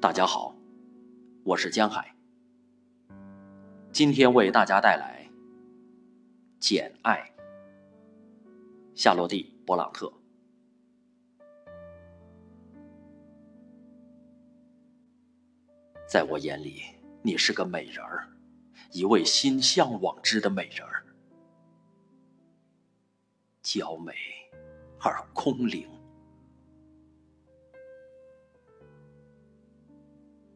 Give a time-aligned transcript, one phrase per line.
[0.00, 0.54] 大家好，
[1.42, 2.14] 我是江海。
[3.90, 5.28] 今天为大家带来
[6.60, 7.18] 《简爱》，
[8.94, 10.12] 夏洛蒂·勃朗特。
[16.06, 16.80] 在我眼里，
[17.20, 18.28] 你是个美人儿，
[18.92, 21.04] 一位心向往之的美人儿，
[23.62, 24.14] 娇美
[25.00, 25.90] 而空灵。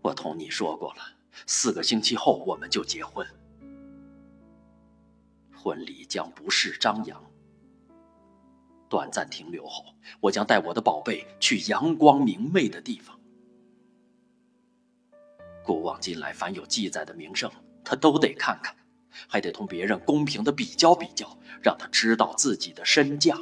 [0.02, 1.02] 我同你说过了，
[1.46, 3.26] 四个星期后我们就结婚，
[5.54, 7.24] 婚礼将不是张扬。
[8.88, 9.86] 短暂停留后，
[10.20, 13.18] 我将带我的宝贝去阳光明媚的地方。
[15.64, 17.50] 古往今来，凡有记载的名胜，
[17.84, 18.76] 他都得看看，
[19.28, 23.38] 还得同别人公平的比较比较，让他知道自己的身价。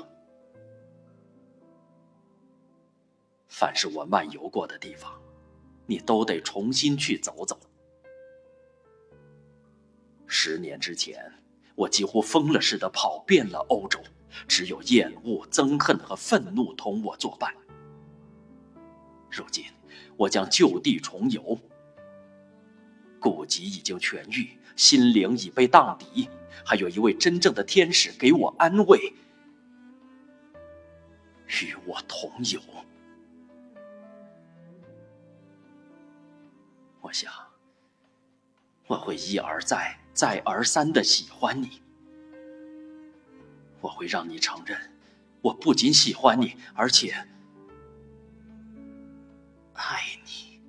[3.49, 5.21] 凡是我漫游过的地方。
[5.91, 7.59] 你都得重新去走走。
[10.29, 11.21] 十年之前，
[11.75, 13.99] 我几乎疯了似的跑遍了欧洲，
[14.47, 17.53] 只有厌恶、憎恨和愤怒同我作伴。
[19.29, 19.65] 如今，
[20.17, 21.59] 我将就地重游，
[23.19, 26.29] 骨疾已经痊愈，心灵已被荡涤，
[26.65, 29.13] 还有一位真正的天使给我安慰，
[31.49, 32.61] 与我同游。
[37.11, 37.33] 我想，
[38.87, 41.83] 我会一而再、再而三的喜欢你。
[43.81, 44.79] 我会让你承认，
[45.41, 47.11] 我不仅喜欢你，而且
[49.73, 50.61] 爱你。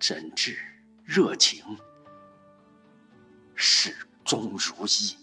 [0.00, 0.58] 真挚、
[1.04, 1.78] 热情，
[3.54, 5.16] 始终如一。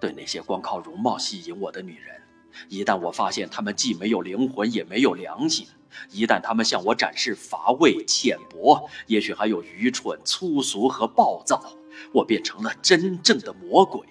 [0.00, 2.20] 对那些光靠容貌吸引我的女人，
[2.68, 5.66] 一旦我发现她们既没有灵魂也没有良心，
[6.10, 11.76] 一旦她们向我展示乏味、浅薄，也许还有愚蠢、粗俗和暴躁，
[12.12, 14.06] 我变成了真正的魔鬼。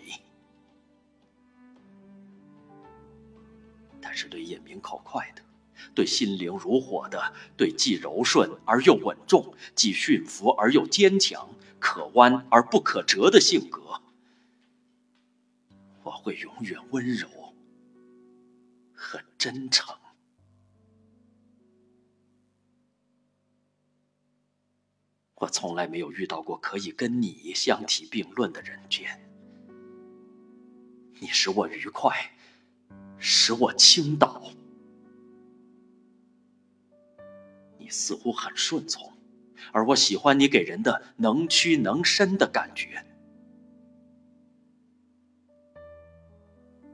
[4.02, 5.42] 但是对眼明口快的，
[5.94, 7.22] 对心灵如火的，
[7.58, 14.02] 对既柔顺而又稳重，既驯服而又坚强，可弯而不可折的性格。
[16.08, 17.28] 我会永远温柔
[18.94, 19.94] 和真诚。
[25.36, 29.20] 我从来没有遇到过可以跟你相提并论的人间。
[31.20, 32.32] 你使我愉快，
[33.18, 34.50] 使我倾倒。
[37.78, 39.12] 你似乎很顺从，
[39.74, 43.06] 而我喜欢你给人的能屈能伸的感觉。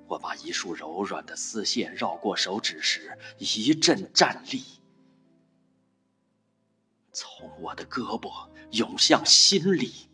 [0.07, 4.63] 我把一束柔软的丝线绕过手指时，一阵战栗，
[7.11, 10.09] 从我的胳膊涌向心里。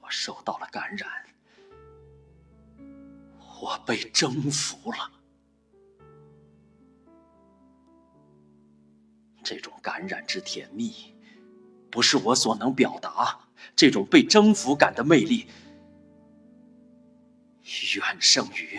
[0.00, 1.08] 我受到了感染，
[3.60, 5.12] 我被征服了。
[9.42, 11.14] 这种感染之甜蜜，
[11.90, 13.40] 不是我所能表达。
[13.74, 15.46] 这种被征服感的魅力。
[17.96, 18.78] 远胜于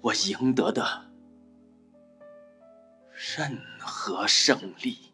[0.00, 1.10] 我赢得的
[3.36, 5.11] 任何胜利。